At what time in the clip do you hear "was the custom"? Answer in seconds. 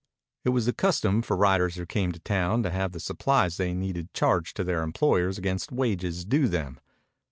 0.49-1.21